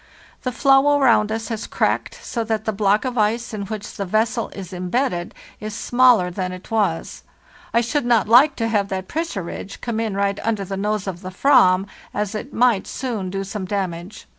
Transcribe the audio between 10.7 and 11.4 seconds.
nose of the